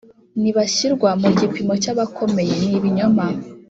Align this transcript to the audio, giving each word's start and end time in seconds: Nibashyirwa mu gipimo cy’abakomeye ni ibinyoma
Nibashyirwa 0.41 1.09
mu 1.21 1.29
gipimo 1.39 1.73
cy’abakomeye 1.83 2.53
ni 2.63 2.69
ibinyoma 2.77 3.25